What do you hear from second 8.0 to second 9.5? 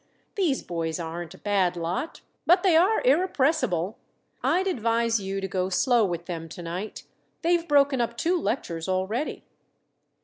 up two lectures already."